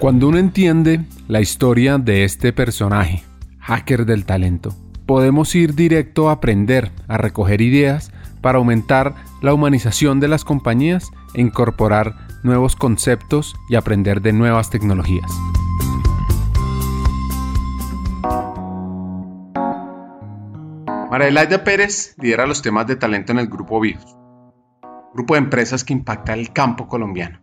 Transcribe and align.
Cuando 0.00 0.28
uno 0.28 0.38
entiende 0.38 1.04
la 1.28 1.42
historia 1.42 1.98
de 1.98 2.24
este 2.24 2.54
personaje, 2.54 3.22
hacker 3.58 4.06
del 4.06 4.24
talento, 4.24 4.74
podemos 5.04 5.54
ir 5.54 5.74
directo 5.74 6.30
a 6.30 6.32
aprender, 6.32 6.90
a 7.06 7.18
recoger 7.18 7.60
ideas 7.60 8.10
para 8.40 8.56
aumentar 8.56 9.14
la 9.42 9.52
humanización 9.52 10.18
de 10.18 10.28
las 10.28 10.42
compañías 10.42 11.10
e 11.34 11.42
incorporar 11.42 12.16
nuevos 12.42 12.76
conceptos 12.76 13.54
y 13.68 13.74
aprender 13.74 14.22
de 14.22 14.32
nuevas 14.32 14.70
tecnologías. 14.70 15.30
María 21.10 21.62
Pérez 21.62 22.14
lidera 22.16 22.46
los 22.46 22.62
temas 22.62 22.86
de 22.86 22.96
talento 22.96 23.32
en 23.32 23.38
el 23.38 23.48
Grupo 23.48 23.78
BIOS, 23.80 24.16
grupo 25.12 25.34
de 25.34 25.40
empresas 25.40 25.84
que 25.84 25.92
impacta 25.92 26.32
el 26.32 26.54
campo 26.54 26.88
colombiano. 26.88 27.42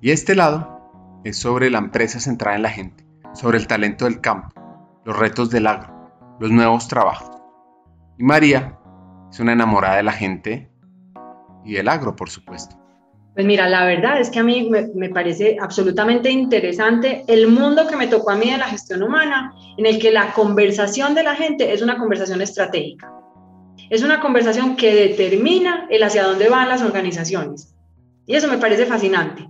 Y 0.00 0.12
este 0.12 0.36
lado 0.36 0.81
es 1.24 1.38
sobre 1.38 1.70
la 1.70 1.78
empresa 1.78 2.20
centrada 2.20 2.56
en 2.56 2.62
la 2.62 2.70
gente, 2.70 3.04
sobre 3.34 3.58
el 3.58 3.66
talento 3.66 4.04
del 4.04 4.20
campo, 4.20 4.54
los 5.04 5.16
retos 5.16 5.50
del 5.50 5.66
agro, 5.66 6.10
los 6.40 6.50
nuevos 6.50 6.88
trabajos. 6.88 7.30
Y 8.18 8.24
María 8.24 8.78
es 9.30 9.40
una 9.40 9.52
enamorada 9.52 9.96
de 9.96 10.02
la 10.02 10.12
gente 10.12 10.70
y 11.64 11.74
del 11.74 11.88
agro, 11.88 12.16
por 12.16 12.30
supuesto. 12.30 12.76
Pues 13.34 13.46
mira, 13.46 13.66
la 13.66 13.86
verdad 13.86 14.20
es 14.20 14.28
que 14.28 14.40
a 14.40 14.42
mí 14.42 14.68
me, 14.94 15.08
parece 15.08 15.56
absolutamente 15.58 16.30
interesante 16.30 17.24
el 17.28 17.48
mundo 17.48 17.88
que 17.88 17.96
me 17.96 18.06
tocó 18.06 18.30
a 18.30 18.36
mí 18.36 18.50
de 18.50 18.58
la 18.58 18.66
gestión 18.66 19.02
humana, 19.02 19.54
en 19.78 19.86
el 19.86 19.98
que 19.98 20.10
la 20.10 20.34
conversación 20.34 21.14
de 21.14 21.22
la 21.22 21.34
gente 21.34 21.72
es 21.72 21.80
una 21.80 21.96
conversación 21.96 22.42
estratégica. 22.42 23.10
Es 23.88 24.02
una 24.02 24.20
conversación 24.20 24.76
que 24.76 24.94
determina 24.94 25.86
el 25.88 26.02
hacia 26.02 26.24
dónde 26.24 26.50
van 26.50 26.68
las 26.68 26.82
organizaciones. 26.82 27.74
Y 28.26 28.36
eso 28.36 28.48
me 28.48 28.58
parece 28.58 28.84
fascinante. 28.84 29.48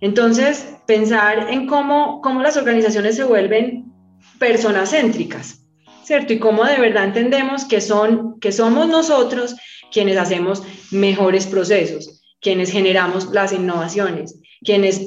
Entonces, 0.00 0.66
pensar 0.86 1.48
en 1.50 1.66
cómo, 1.66 2.20
cómo 2.20 2.42
las 2.42 2.56
organizaciones 2.56 3.16
se 3.16 3.24
vuelven 3.24 3.92
personas 4.38 4.90
céntricas, 4.90 5.64
¿cierto? 6.04 6.32
Y 6.32 6.38
cómo 6.38 6.64
de 6.64 6.78
verdad 6.78 7.04
entendemos 7.04 7.64
que, 7.64 7.80
son, 7.80 8.38
que 8.40 8.52
somos 8.52 8.88
nosotros 8.88 9.56
quienes 9.92 10.16
hacemos 10.16 10.62
mejores 10.90 11.46
procesos, 11.46 12.22
quienes 12.40 12.70
generamos 12.70 13.32
las 13.32 13.52
innovaciones, 13.52 14.40
quienes 14.64 15.00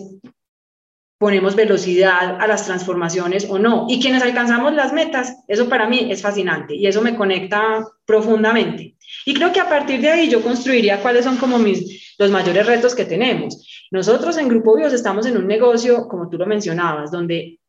ponemos 1.18 1.56
velocidad 1.56 2.42
a 2.42 2.48
las 2.48 2.66
transformaciones 2.66 3.46
o 3.48 3.60
no, 3.60 3.86
y 3.88 4.02
quienes 4.02 4.24
alcanzamos 4.24 4.74
las 4.74 4.92
metas, 4.92 5.38
eso 5.48 5.70
para 5.70 5.88
mí 5.88 6.08
es 6.10 6.22
fascinante 6.22 6.76
y 6.76 6.88
eso 6.88 7.02
me 7.02 7.16
conecta 7.16 7.86
profundamente. 8.06 8.96
Y 9.26 9.36
creo 9.36 9.54
que 9.54 9.60
a 9.60 9.70
partir 9.70 10.02
de 10.02 10.10
ahí 10.10 10.30
yo 10.30 10.42
construiría 10.42 11.00
cuáles 11.00 11.26
son 11.26 11.38
como 11.38 11.60
mis, 11.60 12.11
los 12.22 12.30
mayores 12.30 12.68
retos 12.68 12.94
que 12.94 13.06
tenemos. 13.06 13.68
Nosotros 13.90 14.38
en 14.38 14.48
Grupo 14.48 14.76
Bios 14.76 14.94
estamos 14.94 15.26
en 15.26 15.38
un 15.38 15.48
negocio, 15.48 16.08
como 16.08 16.30
tú 16.30 16.38
lo 16.38 16.46
mencionabas, 16.46 17.10
donde 17.10 17.60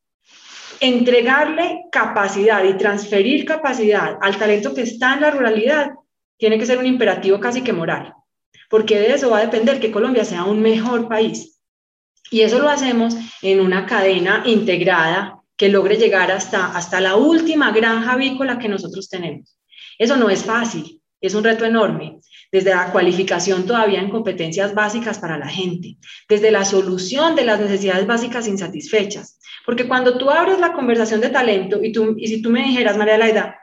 entregarle 0.79 1.85
capacidad 1.91 2.63
y 2.63 2.77
transferir 2.77 3.47
capacidad 3.47 4.19
al 4.21 4.37
talento 4.37 4.75
que 4.75 4.83
está 4.83 5.15
en 5.15 5.23
la 5.23 5.31
ruralidad 5.31 5.93
tiene 6.37 6.59
que 6.59 6.67
ser 6.67 6.77
un 6.77 6.85
imperativo 6.85 7.41
casi 7.41 7.63
que 7.63 7.73
moral, 7.73 8.13
porque 8.69 8.99
de 8.99 9.15
eso 9.15 9.31
va 9.31 9.39
a 9.39 9.47
depender 9.47 9.81
que 9.81 9.91
Colombia 9.91 10.25
sea 10.25 10.45
un 10.45 10.61
mejor 10.61 11.09
país. 11.09 11.59
Y 12.31 12.43
eso 12.43 12.59
lo 12.59 12.69
hacemos 12.69 13.15
en 13.41 13.61
una 13.61 13.87
cadena 13.87 14.43
integrada 14.45 15.41
que 15.57 15.71
logre 15.71 15.97
llegar 15.97 16.31
hasta, 16.31 16.77
hasta 16.77 17.01
la 17.01 17.17
última 17.17 17.71
granja 17.71 18.13
avícola 18.13 18.59
que 18.59 18.69
nosotros 18.69 19.09
tenemos. 19.09 19.59
Eso 19.99 20.17
no 20.17 20.29
es 20.29 20.45
fácil, 20.45 21.02
es 21.23 21.35
un 21.35 21.45
reto 21.45 21.65
enorme, 21.65 22.19
desde 22.51 22.71
la 22.71 22.91
cualificación 22.91 23.65
todavía 23.65 24.01
en 24.01 24.11
competencias 24.11 24.75
básicas 24.75 25.19
para 25.19 25.39
la 25.39 25.49
gente, 25.49 25.97
desde 26.29 26.51
la 26.51 26.65
solución 26.65 27.37
de 27.37 27.45
las 27.45 27.61
necesidades 27.61 28.07
básicas 28.07 28.49
insatisfechas. 28.49 29.39
Porque 29.65 29.87
cuando 29.87 30.19
tú 30.19 30.29
abres 30.31 30.59
la 30.59 30.73
conversación 30.73 31.21
de 31.21 31.31
talento 31.31 31.79
y, 31.83 31.93
tú, 31.93 32.15
y 32.19 32.27
si 32.27 32.43
tú 32.43 32.51
me 32.51 32.65
dijeras, 32.65 32.97
María 32.97 33.17
Laida, 33.17 33.57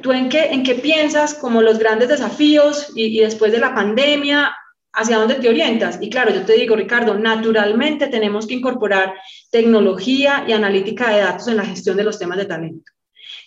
¿tú 0.00 0.12
en 0.12 0.28
qué, 0.28 0.44
en 0.46 0.62
qué 0.62 0.76
piensas 0.76 1.34
como 1.34 1.60
los 1.60 1.78
grandes 1.78 2.08
desafíos 2.08 2.92
y, 2.94 3.18
y 3.18 3.20
después 3.20 3.50
de 3.50 3.58
la 3.58 3.74
pandemia, 3.74 4.54
hacia 4.92 5.18
dónde 5.18 5.34
te 5.34 5.48
orientas? 5.48 5.98
Y 6.00 6.08
claro, 6.08 6.32
yo 6.32 6.44
te 6.44 6.52
digo, 6.52 6.76
Ricardo, 6.76 7.18
naturalmente 7.18 8.06
tenemos 8.06 8.46
que 8.46 8.54
incorporar 8.54 9.14
tecnología 9.50 10.44
y 10.46 10.52
analítica 10.52 11.10
de 11.10 11.20
datos 11.20 11.48
en 11.48 11.56
la 11.56 11.66
gestión 11.66 11.96
de 11.96 12.04
los 12.04 12.18
temas 12.18 12.38
de 12.38 12.44
talento 12.44 12.92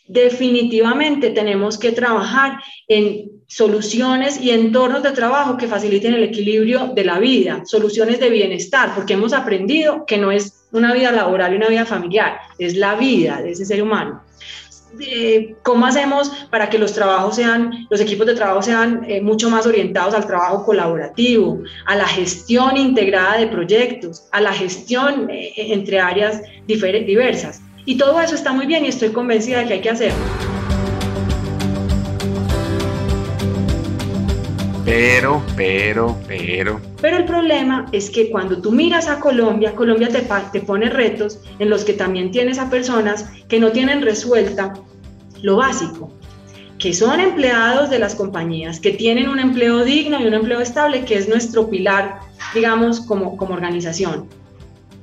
definitivamente 0.07 1.31
tenemos 1.31 1.77
que 1.77 1.91
trabajar 1.91 2.59
en 2.87 3.34
soluciones 3.47 4.41
y 4.41 4.51
entornos 4.51 5.03
de 5.03 5.11
trabajo 5.11 5.57
que 5.57 5.67
faciliten 5.67 6.13
el 6.13 6.23
equilibrio 6.23 6.91
de 6.95 7.05
la 7.05 7.19
vida, 7.19 7.61
soluciones 7.65 8.19
de 8.19 8.29
bienestar, 8.29 8.93
porque 8.95 9.13
hemos 9.13 9.33
aprendido 9.33 10.05
que 10.05 10.17
no 10.17 10.31
es 10.31 10.65
una 10.71 10.93
vida 10.93 11.11
laboral 11.11 11.53
y 11.53 11.57
una 11.57 11.69
vida 11.69 11.85
familiar, 11.85 12.39
es 12.57 12.75
la 12.75 12.95
vida 12.95 13.41
de 13.41 13.51
ese 13.51 13.65
ser 13.65 13.81
humano. 13.81 14.21
Eh, 14.99 15.55
¿Cómo 15.63 15.85
hacemos 15.85 16.29
para 16.49 16.69
que 16.69 16.77
los 16.77 16.93
trabajos 16.93 17.35
sean, 17.35 17.87
los 17.89 17.99
equipos 17.99 18.25
de 18.27 18.33
trabajo 18.33 18.61
sean 18.61 19.03
eh, 19.07 19.21
mucho 19.21 19.49
más 19.49 19.65
orientados 19.65 20.13
al 20.13 20.25
trabajo 20.25 20.63
colaborativo, 20.63 21.61
a 21.85 21.95
la 21.95 22.07
gestión 22.07 22.77
integrada 22.77 23.37
de 23.37 23.47
proyectos, 23.47 24.27
a 24.31 24.41
la 24.41 24.53
gestión 24.53 25.29
eh, 25.29 25.53
entre 25.57 25.99
áreas 25.99 26.41
diversas? 26.65 27.61
Y 27.85 27.97
todo 27.97 28.19
eso 28.21 28.35
está 28.35 28.53
muy 28.53 28.65
bien 28.65 28.85
y 28.85 28.89
estoy 28.89 29.09
convencida 29.09 29.59
de 29.59 29.65
que 29.65 29.73
hay 29.73 29.81
que 29.81 29.89
hacerlo. 29.89 30.54
Pero, 34.97 35.43
pero, 35.57 36.17
pero. 36.25 36.79
Pero 37.01 37.17
el 37.17 37.25
problema 37.25 37.85
es 37.91 38.09
que 38.09 38.29
cuando 38.29 38.61
tú 38.61 38.71
miras 38.71 39.09
a 39.09 39.19
Colombia, 39.19 39.75
Colombia 39.75 40.07
te, 40.07 40.25
te 40.53 40.65
pone 40.65 40.89
retos 40.89 41.41
en 41.59 41.69
los 41.69 41.83
que 41.83 41.91
también 41.91 42.31
tienes 42.31 42.59
a 42.59 42.69
personas 42.69 43.25
que 43.49 43.59
no 43.59 43.73
tienen 43.73 44.01
resuelta 44.01 44.73
lo 45.41 45.57
básico, 45.57 46.13
que 46.79 46.93
son 46.93 47.19
empleados 47.19 47.89
de 47.89 47.99
las 47.99 48.15
compañías, 48.15 48.79
que 48.79 48.91
tienen 48.91 49.27
un 49.27 49.39
empleo 49.39 49.83
digno 49.83 50.17
y 50.21 50.27
un 50.27 50.33
empleo 50.33 50.61
estable, 50.61 51.03
que 51.03 51.15
es 51.15 51.27
nuestro 51.27 51.69
pilar, 51.69 52.19
digamos, 52.53 53.01
como, 53.01 53.35
como 53.35 53.53
organización. 53.53 54.29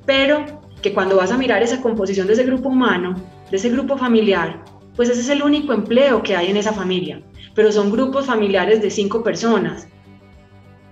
Pero 0.07 0.63
que 0.81 0.95
cuando 0.95 1.19
vas 1.19 1.33
a 1.33 1.37
mirar 1.37 1.63
esa 1.63 1.83
composición 1.83 2.27
de 2.27 2.33
ese 2.33 2.45
grupo 2.45 2.71
humano, 2.71 3.15
de 3.51 3.59
ese 3.59 3.69
grupo 3.69 3.99
familiar, 3.99 4.65
pues 4.97 5.11
ese 5.11 5.21
es 5.21 5.29
el 5.29 5.43
único 5.43 5.75
empleo 5.75 6.23
que 6.23 6.35
hay 6.35 6.47
en 6.47 6.57
esa 6.57 6.73
familia. 6.73 7.21
Pero 7.55 7.73
son 7.73 7.91
grupos 7.91 8.27
familiares 8.27 8.81
de 8.81 8.91
cinco 8.91 9.23
personas, 9.23 9.89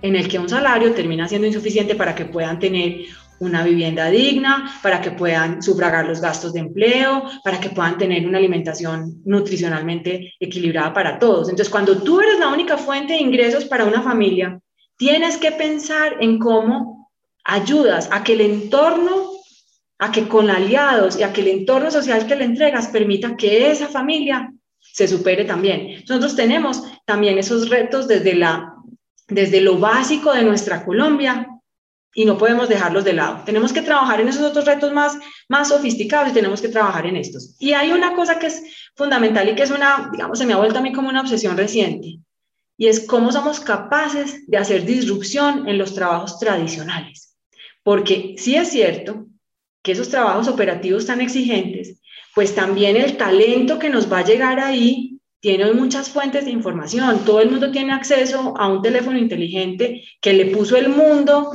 en 0.01 0.15
el 0.15 0.27
que 0.27 0.39
un 0.39 0.49
salario 0.49 0.93
termina 0.93 1.27
siendo 1.27 1.47
insuficiente 1.47 1.95
para 1.95 2.15
que 2.15 2.25
puedan 2.25 2.59
tener 2.59 3.05
una 3.39 3.63
vivienda 3.63 4.09
digna, 4.09 4.79
para 4.83 5.01
que 5.01 5.11
puedan 5.11 5.63
sufragar 5.63 6.07
los 6.07 6.21
gastos 6.21 6.53
de 6.53 6.59
empleo, 6.59 7.23
para 7.43 7.59
que 7.59 7.71
puedan 7.71 7.97
tener 7.97 8.27
una 8.27 8.37
alimentación 8.37 9.21
nutricionalmente 9.25 10.33
equilibrada 10.39 10.93
para 10.93 11.17
todos. 11.17 11.49
Entonces, 11.49 11.71
cuando 11.71 12.03
tú 12.03 12.21
eres 12.21 12.39
la 12.39 12.49
única 12.49 12.77
fuente 12.77 13.13
de 13.13 13.19
ingresos 13.19 13.65
para 13.65 13.85
una 13.85 14.03
familia, 14.03 14.59
tienes 14.95 15.37
que 15.37 15.51
pensar 15.51 16.17
en 16.19 16.37
cómo 16.37 17.11
ayudas 17.43 18.09
a 18.11 18.23
que 18.23 18.33
el 18.33 18.41
entorno 18.41 19.31
a 19.97 20.11
que 20.11 20.27
con 20.27 20.49
aliados 20.49 21.19
y 21.19 21.23
a 21.23 21.31
que 21.31 21.41
el 21.41 21.47
entorno 21.47 21.91
social 21.91 22.25
que 22.25 22.35
le 22.35 22.45
entregas 22.45 22.87
permita 22.87 23.37
que 23.37 23.69
esa 23.69 23.87
familia 23.87 24.51
se 24.81 25.07
supere 25.07 25.45
también. 25.45 26.03
Nosotros 26.07 26.35
tenemos 26.35 26.83
también 27.05 27.37
esos 27.37 27.69
retos 27.69 28.07
desde, 28.07 28.35
la, 28.35 28.73
desde 29.27 29.61
lo 29.61 29.77
básico 29.77 30.33
de 30.33 30.43
nuestra 30.43 30.83
Colombia 30.83 31.47
y 32.13 32.25
no 32.25 32.37
podemos 32.37 32.67
dejarlos 32.67 33.05
de 33.05 33.13
lado. 33.13 33.43
Tenemos 33.45 33.71
que 33.71 33.81
trabajar 33.81 34.19
en 34.19 34.27
esos 34.27 34.43
otros 34.43 34.65
retos 34.65 34.91
más, 34.91 35.17
más 35.47 35.69
sofisticados 35.69 36.31
y 36.31 36.33
tenemos 36.33 36.61
que 36.61 36.67
trabajar 36.67 37.05
en 37.05 37.15
estos. 37.15 37.55
Y 37.59 37.73
hay 37.73 37.91
una 37.91 38.13
cosa 38.15 38.37
que 38.37 38.47
es 38.47 38.63
fundamental 38.95 39.47
y 39.47 39.55
que 39.55 39.63
es 39.63 39.71
una, 39.71 40.09
digamos, 40.11 40.37
se 40.37 40.45
me 40.45 40.53
ha 40.53 40.57
vuelto 40.57 40.79
a 40.79 40.81
mí 40.81 40.91
como 40.91 41.09
una 41.09 41.21
obsesión 41.21 41.55
reciente, 41.55 42.19
y 42.81 42.87
es 42.87 43.05
cómo 43.05 43.31
somos 43.31 43.59
capaces 43.59 44.47
de 44.47 44.57
hacer 44.57 44.85
disrupción 44.85 45.69
en 45.69 45.77
los 45.77 45.93
trabajos 45.93 46.39
tradicionales. 46.39 47.37
Porque 47.83 48.33
sí 48.39 48.55
es 48.55 48.69
cierto 48.69 49.27
que 49.83 49.91
esos 49.91 50.09
trabajos 50.09 50.47
operativos 50.47 51.05
tan 51.05 51.21
exigentes, 51.21 52.00
pues 52.33 52.55
también 52.55 52.95
el 52.95 53.17
talento 53.17 53.79
que 53.79 53.89
nos 53.89 54.11
va 54.11 54.19
a 54.19 54.25
llegar 54.25 54.59
ahí 54.59 55.19
tiene 55.39 55.71
muchas 55.73 56.09
fuentes 56.09 56.45
de 56.45 56.51
información. 56.51 57.25
Todo 57.25 57.41
el 57.41 57.49
mundo 57.49 57.71
tiene 57.71 57.93
acceso 57.93 58.53
a 58.57 58.67
un 58.67 58.81
teléfono 58.81 59.17
inteligente 59.17 60.03
que 60.21 60.33
le 60.33 60.45
puso 60.45 60.77
el 60.77 60.89
mundo 60.89 61.51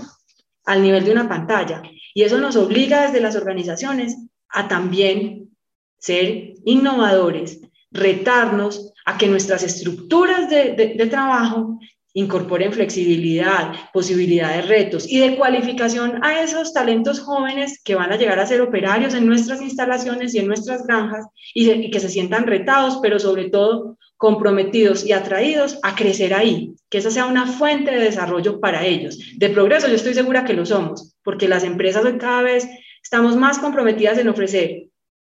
al 0.65 0.83
nivel 0.83 1.05
de 1.05 1.13
una 1.13 1.29
pantalla. 1.29 1.83
Y 2.13 2.23
eso 2.23 2.39
nos 2.39 2.57
obliga 2.57 3.03
desde 3.03 3.21
las 3.21 3.37
organizaciones 3.37 4.17
a 4.49 4.69
también 4.69 5.51
ser 5.99 6.55
innovadores, 6.65 7.61
retarnos 7.91 8.93
a 9.05 9.17
que 9.17 9.29
nuestras 9.29 9.63
estructuras 9.63 10.51
de, 10.51 10.75
de 10.75 11.07
trabajo 11.07 11.79
incorporen 12.17 12.73
flexibilidad, 12.73 13.75
posibilidad 13.93 14.57
de 14.57 14.63
retos 14.63 15.07
y 15.07 15.21
de 15.21 15.37
cualificación 15.37 16.25
a 16.25 16.41
esos 16.41 16.73
talentos 16.73 17.21
jóvenes 17.21 17.83
que 17.85 17.95
van 17.95 18.11
a 18.11 18.17
llegar 18.17 18.41
a 18.41 18.47
ser 18.47 18.63
operarios 18.63 19.13
en 19.13 19.27
nuestras 19.27 19.61
instalaciones 19.61 20.35
y 20.35 20.39
en 20.39 20.47
nuestras 20.47 20.87
granjas 20.87 21.27
y, 21.55 21.91
que 21.91 22.01
se 22.01 22.09
sientan 22.09 22.47
retados, 22.47 23.01
pero 23.03 23.19
sobre 23.19 23.51
todo 23.51 23.99
comprometidos 24.17 25.05
y 25.05 25.13
atraídos 25.13 25.79
a 25.83 25.95
crecer 25.95 26.33
ahí, 26.33 26.75
que 26.89 26.99
esa 26.99 27.11
sea 27.11 27.27
una 27.27 27.47
fuente 27.47 27.91
de 27.91 28.05
desarrollo 28.05 28.61
para 28.61 28.87
ellos. 28.87 29.19
De 29.37 29.51
progreso 29.51 29.87
yo 29.87 29.95
estoy 29.97 30.15
segura 30.15 30.47
que 30.47 30.55
lo 30.55 30.65
somos, 30.65 31.15
porque 31.23 31.49
las 31.49 31.65
empresas 31.65 32.03
hoy 32.03 32.17
cada 32.17 32.41
vez 32.41 32.67
estamos 33.03 33.37
más 33.37 33.59
comprometidas 33.59 34.17
en 34.17 34.31
ofrecer 34.31 34.85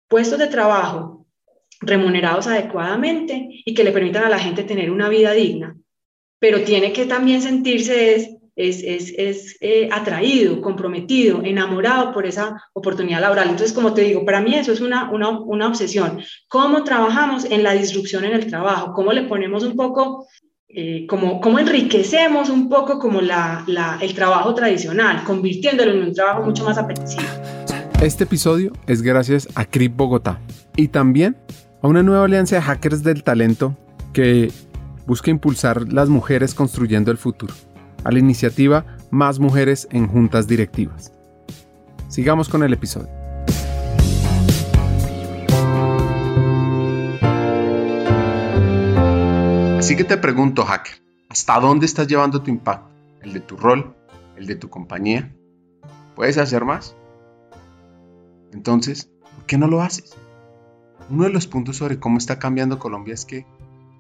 puestos 0.07 0.39
de 0.39 0.47
trabajo 0.47 1.27
remunerados 1.81 2.47
adecuadamente 2.47 3.49
y 3.65 3.75
que 3.75 3.83
le 3.83 3.91
permitan 3.91 4.23
a 4.23 4.29
la 4.29 4.39
gente 4.39 4.63
tener 4.63 4.93
una 4.93 5.09
vida 5.09 5.33
digna. 5.33 5.77
Pero 6.39 6.63
tiene 6.63 6.93
que 6.93 7.07
también 7.07 7.43
sentirse 7.43 8.15
es, 8.15 8.83
es, 8.83 9.13
es, 9.17 9.57
eh, 9.61 9.89
atraído, 9.93 10.61
comprometido, 10.61 11.43
enamorado 11.45 12.13
por 12.13 12.27
esa 12.27 12.61
oportunidad 12.73 13.21
laboral. 13.21 13.51
Entonces, 13.51 13.73
como 13.73 13.95
te 13.95 14.03
digo, 14.03 14.25
para 14.25 14.41
mí 14.41 14.55
eso 14.55 14.73
es 14.73 14.81
una, 14.81 15.11
una, 15.11 15.31
una 15.31 15.69
obsesión. 15.69 16.21
¿Cómo 16.49 16.83
trabajamos 16.83 17.45
en 17.45 17.63
la 17.63 17.73
disrupción 17.73 18.25
en 18.25 18.33
el 18.33 18.49
trabajo? 18.49 18.93
¿Cómo 18.95 19.13
le 19.13 19.23
ponemos 19.23 19.63
un 19.63 19.77
poco 19.77 20.27
eh, 20.71 21.07
cómo, 21.09 21.59
enriquecemos 21.59 22.51
un 22.51 22.69
poco 22.69 22.99
como 22.99 23.23
la, 23.23 23.65
el 24.03 24.15
trabajo 24.15 24.55
tradicional, 24.55 25.25
convirtiéndolo 25.25 25.93
en 25.93 26.03
un 26.03 26.13
trabajo 26.13 26.43
mucho 26.45 26.63
más 26.63 26.77
apetecible. 26.77 27.27
Este 28.03 28.25
episodio 28.25 28.73
es 28.87 29.01
gracias 29.01 29.49
a 29.55 29.65
CRIP 29.65 29.97
Bogotá 29.97 30.39
y 30.77 30.89
también 30.89 31.39
a 31.81 31.89
una 31.89 32.03
nueva 32.03 32.27
alianza 32.27 32.57
de 32.57 32.63
hackers 32.63 33.03
del 33.03 33.23
talento 33.23 33.79
que 34.13 34.53
busca 35.09 35.31
impulsar 35.31 35.91
las 35.91 36.11
mujeres 36.11 36.55
construyendo 36.55 37.11
el 37.11 37.17
futuro, 37.17 37.55
a 38.05 38.13
la 38.13 38.19
iniciativa 38.19 38.85
Más 39.11 39.39
Mujeres 39.39 39.89
en 39.91 40.07
Juntas 40.07 40.47
Directivas. 40.47 41.15
Sigamos 42.09 42.51
con 42.51 42.63
el 42.63 42.75
episodio. 42.75 43.09
Así 49.79 49.97
que 49.97 50.05
te 50.05 50.19
pregunto, 50.19 50.67
hacker, 50.67 51.01
¿hasta 51.31 51.59
dónde 51.59 51.87
estás 51.87 52.07
llevando 52.07 52.43
tu 52.43 52.51
impacto? 52.51 52.91
¿El 53.23 53.33
de 53.33 53.41
tu 53.41 53.57
rol? 53.57 53.97
¿El 54.37 54.47
de 54.47 54.57
tu 54.57 54.69
compañía? 54.69 55.35
¿Puedes 56.17 56.37
hacer 56.37 56.67
más? 56.67 56.95
Entonces, 58.53 59.11
¿por 59.35 59.47
qué 59.47 59.57
no 59.57 59.69
lo 59.69 59.81
haces? 59.81 60.15
Uno 61.09 61.25
de 61.25 61.31
los 61.31 61.47
puntos 61.47 61.79
sobre 61.79 61.99
cómo 61.99 62.19
está 62.19 62.39
cambiando 62.39 62.79
Colombia 62.79 63.15
es 63.15 63.25
que 63.25 63.47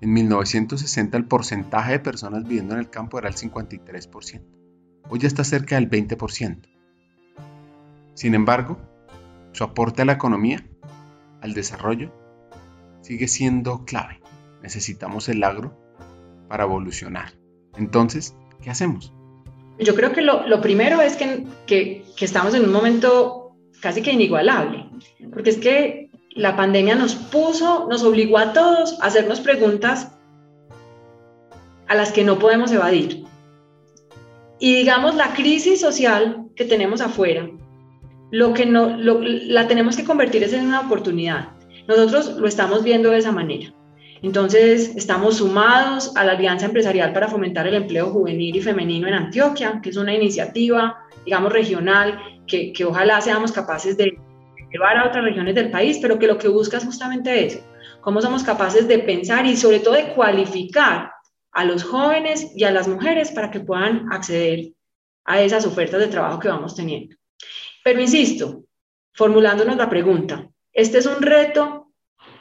en 0.00 0.12
1960 0.12 1.16
el 1.16 1.24
porcentaje 1.26 1.92
de 1.92 2.00
personas 2.00 2.44
viviendo 2.44 2.74
en 2.74 2.80
el 2.80 2.90
campo 2.90 3.18
era 3.18 3.28
el 3.28 3.34
53%. 3.34 4.42
Hoy 5.10 5.18
ya 5.18 5.28
está 5.28 5.44
cerca 5.44 5.76
del 5.76 5.90
20%. 5.90 6.68
Sin 8.14 8.34
embargo, 8.34 8.78
su 9.52 9.64
aporte 9.64 10.02
a 10.02 10.04
la 10.04 10.12
economía, 10.12 10.64
al 11.40 11.54
desarrollo, 11.54 12.12
sigue 13.00 13.28
siendo 13.28 13.84
clave 13.84 14.20
necesitamos 14.62 15.28
el 15.28 15.42
agro 15.44 15.76
para 16.48 16.64
evolucionar. 16.64 17.32
Entonces, 17.76 18.34
¿qué 18.62 18.70
hacemos? 18.70 19.12
Yo 19.78 19.94
creo 19.94 20.12
que 20.12 20.22
lo, 20.22 20.60
primero 20.60 21.00
es 21.00 21.16
que, 21.16 21.46
que, 21.66 22.04
estamos 22.20 22.54
en 22.54 22.64
un 22.64 22.72
momento 22.72 23.56
casi 23.80 24.02
que 24.02 24.12
inigualable, 24.12 24.86
porque 25.32 25.50
es 25.50 25.58
que 25.58 26.07
la 26.38 26.54
pandemia 26.54 26.94
nos 26.94 27.16
puso, 27.16 27.88
nos 27.90 28.04
obligó 28.04 28.38
a 28.38 28.52
todos 28.52 28.96
a 29.02 29.06
hacernos 29.06 29.40
preguntas 29.40 30.12
a 31.88 31.94
las 31.96 32.12
que 32.12 32.22
no 32.22 32.38
podemos 32.38 32.70
evadir. 32.70 33.24
Y 34.60 34.76
digamos, 34.76 35.16
la 35.16 35.34
crisis 35.34 35.80
social 35.80 36.46
que 36.54 36.64
tenemos 36.64 37.00
afuera, 37.00 37.50
lo 38.30 38.54
que 38.54 38.66
no, 38.66 38.96
la 38.96 39.66
tenemos 39.66 39.96
que 39.96 40.04
convertir 40.04 40.44
en 40.44 40.66
una 40.66 40.80
oportunidad. 40.80 41.48
Nosotros 41.88 42.36
lo 42.36 42.46
estamos 42.46 42.84
viendo 42.84 43.10
de 43.10 43.18
esa 43.18 43.32
manera. 43.32 43.74
Entonces, 44.22 44.94
estamos 44.94 45.38
sumados 45.38 46.16
a 46.16 46.24
la 46.24 46.32
Alianza 46.32 46.66
Empresarial 46.66 47.12
para 47.12 47.28
Fomentar 47.28 47.66
el 47.66 47.74
Empleo 47.74 48.10
Juvenil 48.10 48.54
y 48.54 48.60
Femenino 48.60 49.08
en 49.08 49.14
Antioquia, 49.14 49.80
que 49.82 49.90
es 49.90 49.96
una 49.96 50.14
iniciativa, 50.14 50.98
digamos, 51.24 51.52
regional, 51.52 52.20
que, 52.46 52.72
ojalá 52.84 53.20
seamos 53.20 53.52
capaces 53.52 53.96
de 53.96 54.18
llevar 54.70 54.96
a 54.96 55.06
otras 55.06 55.24
regiones 55.24 55.54
del 55.54 55.70
país, 55.70 55.98
pero 56.00 56.18
que 56.18 56.26
lo 56.26 56.38
que 56.38 56.48
busca 56.48 56.76
es 56.76 56.84
justamente 56.84 57.46
eso, 57.46 57.60
cómo 58.00 58.20
somos 58.20 58.42
capaces 58.42 58.86
de 58.88 58.98
pensar 58.98 59.46
y 59.46 59.56
sobre 59.56 59.80
todo 59.80 59.94
de 59.94 60.14
cualificar 60.14 61.12
a 61.52 61.64
los 61.64 61.82
jóvenes 61.82 62.52
y 62.54 62.64
a 62.64 62.70
las 62.70 62.88
mujeres 62.88 63.30
para 63.30 63.50
que 63.50 63.60
puedan 63.60 64.12
acceder 64.12 64.72
a 65.24 65.40
esas 65.40 65.66
ofertas 65.66 66.00
de 66.00 66.08
trabajo 66.08 66.38
que 66.38 66.48
vamos 66.48 66.74
teniendo. 66.74 67.16
Pero 67.82 68.00
insisto, 68.00 68.64
formulándonos 69.14 69.76
la 69.76 69.88
pregunta, 69.88 70.48
¿este 70.72 70.98
es 70.98 71.06
un 71.06 71.22
reto 71.22 71.88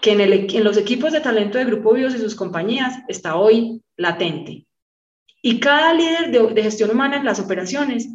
que 0.02 0.12
en, 0.12 0.64
los 0.64 0.78
equipos 0.78 1.12
de 1.12 1.22
talento 1.22 1.58
de 1.58 1.66
Grupo 1.66 1.94
Bios 1.94 2.16
y 2.16 2.20
sus 2.20 2.36
compañías 2.36 3.00
está 3.08 3.36
hoy 3.36 3.82
latente. 3.96 4.66
Y 5.42 5.60
cada 5.60 5.94
líder 5.94 6.54
de, 6.54 6.64
gestión 6.64 6.92
humana 6.92 7.18
en 7.18 7.26
las 7.26 7.40
operaciones 7.40 8.08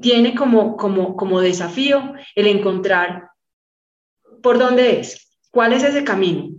tiene 0.00 0.34
como, 0.34 0.76
como, 0.76 1.16
como 1.16 1.40
desafío 1.40 2.14
el 2.34 2.46
encontrar 2.46 3.25
por 4.42 4.58
dónde 4.58 5.00
es, 5.00 5.28
cuál 5.50 5.72
es 5.72 5.82
ese 5.82 6.04
camino, 6.04 6.50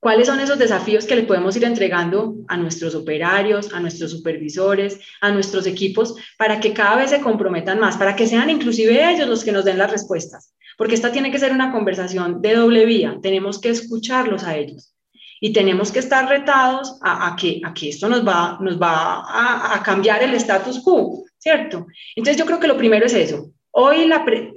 cuáles 0.00 0.26
son 0.26 0.40
esos 0.40 0.58
desafíos 0.58 1.04
que 1.04 1.16
le 1.16 1.24
podemos 1.24 1.56
ir 1.56 1.64
entregando 1.64 2.36
a 2.48 2.56
nuestros 2.56 2.94
operarios, 2.94 3.72
a 3.72 3.80
nuestros 3.80 4.10
supervisores, 4.10 5.00
a 5.20 5.30
nuestros 5.30 5.66
equipos, 5.66 6.14
para 6.38 6.60
que 6.60 6.72
cada 6.72 6.96
vez 6.96 7.10
se 7.10 7.20
comprometan 7.20 7.78
más, 7.78 7.96
para 7.96 8.16
que 8.16 8.26
sean 8.26 8.48
inclusive 8.50 9.12
ellos 9.12 9.28
los 9.28 9.44
que 9.44 9.52
nos 9.52 9.64
den 9.64 9.78
las 9.78 9.90
respuestas 9.90 10.54
porque 10.80 10.94
esta 10.94 11.12
tiene 11.12 11.30
que 11.30 11.38
ser 11.38 11.52
una 11.52 11.72
conversación 11.72 12.40
de 12.40 12.54
doble 12.54 12.86
vía, 12.86 13.18
tenemos 13.20 13.60
que 13.60 13.68
escucharlos 13.68 14.44
a 14.44 14.56
ellos 14.56 14.94
y 15.38 15.52
tenemos 15.52 15.92
que 15.92 15.98
estar 15.98 16.26
retados 16.26 16.96
a, 17.02 17.36
que, 17.38 17.60
a 17.62 17.74
esto 17.82 18.08
nos 18.08 18.24
va 18.24 18.56
a, 18.58 19.82
cambiar 19.84 20.22
el 20.22 20.32
status 20.36 20.80
quo, 20.80 21.24
¿cierto? 21.36 21.86
Entonces 22.16 22.38
yo 22.38 22.46
creo 22.46 22.58
que 22.58 22.66
lo 22.66 22.78
primero 22.78 23.04
es 23.04 23.12
eso. 23.12 23.52
Hoy 23.72 24.10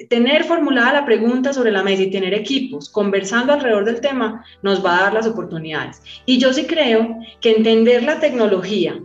tener 0.10 0.44
formulada 0.44 0.92
la 0.92 1.06
pregunta 1.06 1.54
sobre 1.54 1.71
la 1.71 1.83
mesa 1.83 2.01
y 2.01 2.10
tener 2.10 2.33
equipos 2.33 2.89
conversando 2.89 3.54
alrededor 3.54 3.86
del 3.86 4.01
tema 4.01 4.44
nos 4.63 4.83
va 4.83 4.98
a 4.98 5.01
dar 5.04 5.13
las 5.13 5.27
oportunidades. 5.27 6.01
Y 6.25 6.39
yo 6.39 6.51
sí 6.51 6.65
creo 6.65 7.19
que 7.39 7.51
entender 7.51 8.01
la 8.01 8.19
tecnología 8.19 9.00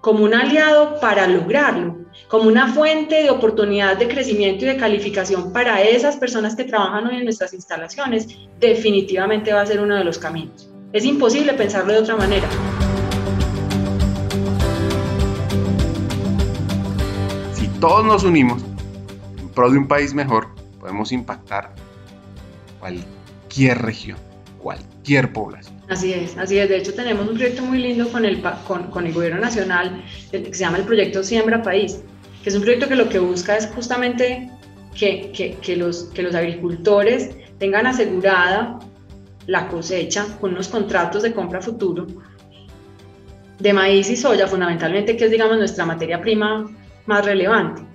como 0.00 0.22
un 0.22 0.34
aliado 0.34 1.00
para 1.00 1.26
lograrlo, 1.26 1.98
como 2.28 2.44
una 2.44 2.72
fuente 2.72 3.24
de 3.24 3.30
oportunidad 3.30 3.96
de 3.96 4.06
crecimiento 4.06 4.64
y 4.64 4.68
de 4.68 4.76
calificación 4.76 5.52
para 5.52 5.82
esas 5.82 6.16
personas 6.16 6.54
que 6.54 6.62
trabajan 6.62 7.08
hoy 7.08 7.16
en 7.16 7.24
nuestras 7.24 7.52
instalaciones, 7.52 8.28
definitivamente 8.60 9.52
va 9.52 9.62
a 9.62 9.66
ser 9.66 9.80
uno 9.80 9.96
de 9.96 10.04
los 10.04 10.16
caminos. 10.16 10.70
Es 10.92 11.04
imposible 11.04 11.54
pensarlo 11.54 11.92
de 11.92 11.98
otra 11.98 12.14
manera. 12.14 12.48
Si 17.52 17.66
todos 17.80 18.04
nos 18.04 18.22
unimos 18.22 18.62
pro 19.60 19.70
de 19.70 19.76
un 19.76 19.86
país 19.86 20.14
mejor, 20.14 20.48
podemos 20.80 21.12
impactar 21.12 21.74
cualquier 22.78 23.82
región, 23.82 24.16
cualquier 24.58 25.34
población. 25.34 25.78
Así 25.90 26.14
es, 26.14 26.38
así 26.38 26.56
es. 26.56 26.66
De 26.70 26.78
hecho, 26.78 26.94
tenemos 26.94 27.28
un 27.28 27.34
proyecto 27.34 27.62
muy 27.62 27.76
lindo 27.76 28.08
con 28.10 28.24
el, 28.24 28.40
con, 28.66 28.90
con 28.90 29.06
el 29.06 29.12
gobierno 29.12 29.38
nacional 29.38 30.02
que 30.30 30.54
se 30.54 30.60
llama 30.60 30.78
el 30.78 30.84
proyecto 30.84 31.22
Siembra 31.22 31.62
País, 31.62 32.00
que 32.42 32.48
es 32.48 32.56
un 32.56 32.62
proyecto 32.62 32.88
que 32.88 32.96
lo 32.96 33.10
que 33.10 33.18
busca 33.18 33.54
es 33.54 33.66
justamente 33.66 34.50
que, 34.94 35.30
que, 35.32 35.56
que 35.56 35.76
los, 35.76 36.04
que 36.14 36.22
los 36.22 36.34
agricultores 36.34 37.36
tengan 37.58 37.86
asegurada 37.86 38.78
la 39.46 39.68
cosecha 39.68 40.24
con 40.40 40.52
unos 40.52 40.68
contratos 40.68 41.22
de 41.22 41.34
compra 41.34 41.60
futuro 41.60 42.06
de 43.58 43.72
maíz 43.74 44.08
y 44.08 44.16
soya, 44.16 44.46
fundamentalmente, 44.46 45.18
que 45.18 45.26
es, 45.26 45.30
digamos, 45.30 45.58
nuestra 45.58 45.84
materia 45.84 46.18
prima 46.18 46.66
más 47.04 47.26
relevante. 47.26 47.89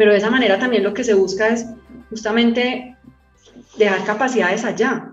Pero 0.00 0.12
de 0.12 0.16
esa 0.16 0.30
manera 0.30 0.58
también 0.58 0.82
lo 0.82 0.94
que 0.94 1.04
se 1.04 1.12
busca 1.12 1.48
es 1.48 1.66
justamente 2.08 2.96
dejar 3.76 4.02
capacidades 4.06 4.64
allá, 4.64 5.12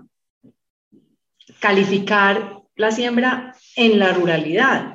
calificar 1.60 2.62
la 2.74 2.90
siembra 2.90 3.54
en 3.76 3.98
la 3.98 4.14
ruralidad. 4.14 4.94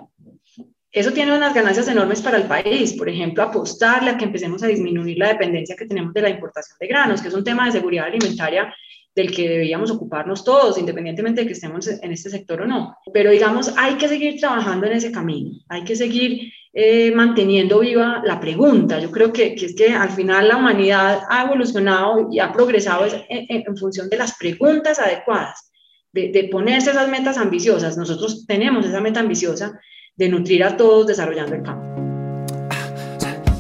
Eso 0.92 1.14
tiene 1.14 1.38
unas 1.38 1.54
ganancias 1.54 1.88
enormes 1.90 2.24
para 2.24 2.38
el 2.38 2.46
país, 2.46 2.94
por 2.94 3.08
ejemplo, 3.08 3.44
apostarle 3.44 4.10
a 4.10 4.18
que 4.18 4.26
empecemos 4.26 4.64
a 4.64 4.68
disminuir 4.68 5.20
la 5.20 5.28
dependencia 5.28 5.76
que 5.76 5.86
tenemos 5.86 6.12
de 6.12 6.24
la 6.24 6.30
importación 6.32 6.76
de 6.80 6.88
granos, 6.88 7.22
que 7.22 7.28
es 7.28 7.34
un 7.36 7.44
tema 7.44 7.68
de 7.68 7.74
seguridad 7.74 8.08
alimentaria 8.08 8.74
del 9.16 9.32
que 9.32 9.48
debíamos 9.48 9.92
ocuparnos 9.92 10.44
todos, 10.44 10.78
independientemente 10.78 11.42
de 11.42 11.48
que 11.48 11.54
estemos 11.54 11.88
en 11.88 12.12
este 12.12 12.30
sector 12.30 12.62
o 12.62 12.68
no. 12.68 12.98
Pero 13.14 13.32
digamos, 13.32 13.74
hay 13.78 13.96
que 13.96 14.08
seguir 14.08 14.40
trabajando 14.40 14.88
en 14.88 14.94
ese 14.94 15.12
camino, 15.12 15.52
hay 15.70 15.84
que 15.84 15.96
seguir 15.96 16.52
eh, 16.74 17.12
manteniendo 17.12 17.80
viva 17.80 18.22
la 18.26 18.40
pregunta. 18.40 19.00
Yo 19.00 19.12
creo 19.12 19.32
que, 19.32 19.54
es 19.54 19.76
que 19.76 19.94
al 19.94 20.10
final 20.10 20.48
la 20.48 20.58
humanidad 20.58 21.22
ha 21.30 21.44
evolucionado 21.44 22.30
y 22.32 22.40
ha 22.40 22.52
progresado 22.52 23.06
en 23.30 23.78
función 23.78 24.10
de 24.10 24.18
las 24.18 24.38
preguntas 24.38 25.00
adecuadas 25.00 25.70
de, 26.14 26.48
ponerse 26.52 26.92
esas 26.92 27.10
metas 27.10 27.38
ambiciosas. 27.38 27.98
Nosotros 27.98 28.46
tenemos 28.46 28.86
esa 28.86 29.02
meta 29.02 29.20
ambiciosa 29.20 29.80
de 30.16 30.30
nutrir 30.30 30.64
a 30.64 30.78
todos 30.78 31.08
desarrollando 31.08 31.56
el 31.56 31.64
campo. 31.64 31.84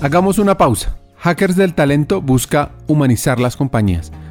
Hagamos 0.01 0.37
una 0.37 0.57
pausa. 0.57 0.97
Hackers 1.17 1.55
del 1.55 1.73
Talento 1.73 2.21
busca 2.21 2.71
humanizar 2.87 3.39
las 3.39 3.55
compañías, 3.55 4.11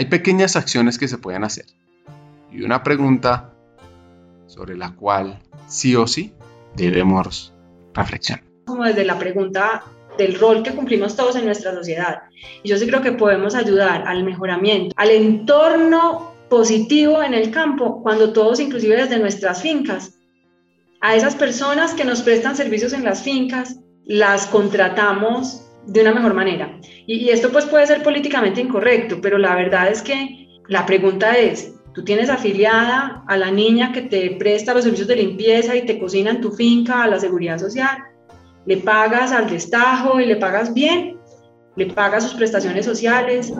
Hay 0.00 0.06
pequeñas 0.06 0.56
acciones 0.56 0.96
que 0.96 1.08
se 1.08 1.18
pueden 1.18 1.44
hacer 1.44 1.66
y 2.50 2.62
una 2.62 2.82
pregunta 2.82 3.52
sobre 4.46 4.74
la 4.74 4.94
cual 4.94 5.40
sí 5.66 5.94
o 5.94 6.06
sí 6.06 6.32
debemos 6.74 7.52
reflexionar. 7.92 8.42
Como 8.64 8.84
desde 8.84 9.04
la 9.04 9.18
pregunta 9.18 9.84
del 10.16 10.40
rol 10.40 10.62
que 10.62 10.70
cumplimos 10.70 11.16
todos 11.16 11.36
en 11.36 11.44
nuestra 11.44 11.74
sociedad. 11.74 12.22
Y 12.62 12.70
yo 12.70 12.78
sí 12.78 12.86
creo 12.86 13.02
que 13.02 13.12
podemos 13.12 13.54
ayudar 13.54 14.08
al 14.08 14.24
mejoramiento, 14.24 14.94
al 14.96 15.10
entorno 15.10 16.32
positivo 16.48 17.22
en 17.22 17.34
el 17.34 17.50
campo, 17.50 18.02
cuando 18.02 18.32
todos, 18.32 18.58
inclusive 18.58 18.96
desde 18.96 19.18
nuestras 19.18 19.60
fincas, 19.60 20.14
a 21.02 21.14
esas 21.14 21.34
personas 21.34 21.92
que 21.92 22.06
nos 22.06 22.22
prestan 22.22 22.56
servicios 22.56 22.94
en 22.94 23.04
las 23.04 23.22
fincas, 23.22 23.76
las 24.06 24.46
contratamos 24.46 25.69
de 25.86 26.00
una 26.02 26.12
mejor 26.12 26.34
manera. 26.34 26.78
Y, 27.06 27.28
esto 27.30 27.50
pues 27.50 27.66
puede 27.66 27.86
ser 27.86 28.02
políticamente 28.02 28.60
incorrecto, 28.60 29.20
pero 29.20 29.38
la 29.38 29.54
verdad 29.54 29.88
es 29.90 30.02
que 30.02 30.48
la 30.68 30.86
pregunta 30.86 31.36
es, 31.36 31.74
tú 31.94 32.04
tienes 32.04 32.30
afiliada 32.30 33.24
a 33.26 33.36
la 33.36 33.50
niña 33.50 33.92
que 33.92 34.02
te 34.02 34.30
presta 34.32 34.74
los 34.74 34.84
servicios 34.84 35.08
de 35.08 35.16
limpieza 35.16 35.74
y 35.74 35.86
te 35.86 35.98
cocina 35.98 36.30
en 36.30 36.40
tu 36.40 36.52
finca, 36.52 37.02
a 37.02 37.08
la 37.08 37.18
seguridad 37.18 37.58
social, 37.58 37.98
le 38.66 38.76
pagas 38.76 39.32
al 39.32 39.50
destajo 39.50 40.20
y 40.20 40.26
le 40.26 40.36
pagas 40.36 40.72
bien, 40.72 41.18
le 41.76 41.86
pagas 41.86 42.24
sus 42.24 42.34
prestaciones 42.34 42.84
sociales, 42.84 43.52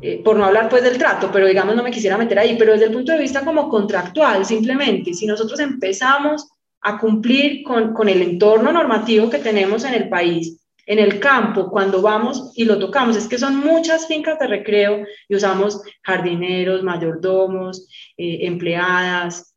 eh, 0.00 0.20
por 0.22 0.36
no 0.36 0.44
hablar 0.44 0.68
pues 0.68 0.84
del 0.84 0.98
trato, 0.98 1.30
pero 1.32 1.46
digamos 1.46 1.74
no 1.74 1.82
me 1.82 1.90
quisiera 1.90 2.16
meter 2.16 2.38
ahí, 2.38 2.56
pero 2.58 2.72
desde 2.72 2.86
el 2.86 2.92
punto 2.92 3.12
de 3.12 3.18
vista 3.18 3.44
como 3.44 3.68
contractual, 3.68 4.44
simplemente, 4.44 5.14
si 5.14 5.26
nosotros 5.26 5.58
empezamos 5.60 6.48
a 6.82 6.98
cumplir 6.98 7.64
con, 7.64 7.92
con 7.92 8.08
el 8.08 8.22
entorno 8.22 8.70
normativo 8.70 9.28
que 9.28 9.38
tenemos 9.38 9.84
en 9.84 9.94
el 9.94 10.08
país, 10.08 10.57
en 10.88 10.98
el 10.98 11.20
campo, 11.20 11.70
cuando 11.70 12.02
vamos 12.02 12.52
y 12.56 12.64
lo 12.64 12.78
tocamos, 12.78 13.16
es 13.16 13.28
que 13.28 13.38
son 13.38 13.56
muchas 13.56 14.08
fincas 14.08 14.38
de 14.38 14.46
recreo 14.46 15.04
y 15.28 15.36
usamos 15.36 15.82
jardineros, 16.02 16.82
mayordomos, 16.82 17.88
eh, 18.16 18.38
empleadas, 18.42 19.54